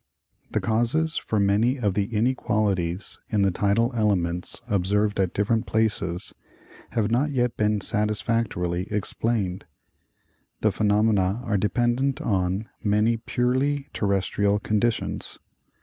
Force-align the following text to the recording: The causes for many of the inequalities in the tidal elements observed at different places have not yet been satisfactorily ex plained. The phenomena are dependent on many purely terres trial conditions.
The 0.49 0.59
causes 0.59 1.17
for 1.17 1.39
many 1.39 1.77
of 1.77 1.93
the 1.93 2.05
inequalities 2.05 3.19
in 3.29 3.43
the 3.43 3.51
tidal 3.51 3.91
elements 3.93 4.63
observed 4.67 5.19
at 5.19 5.31
different 5.35 5.67
places 5.67 6.33
have 6.93 7.11
not 7.11 7.29
yet 7.29 7.55
been 7.55 7.81
satisfactorily 7.81 8.87
ex 8.89 9.13
plained. 9.13 9.65
The 10.61 10.71
phenomena 10.71 11.41
are 11.45 11.55
dependent 11.55 12.19
on 12.19 12.67
many 12.83 13.15
purely 13.15 13.89
terres 13.93 14.25
trial 14.25 14.57
conditions. 14.57 15.37